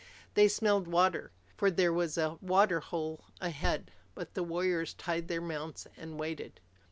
[0.33, 3.91] They smelled water, for there was a water hole ahead.
[4.15, 6.59] But the warriors tied their mounts and waited.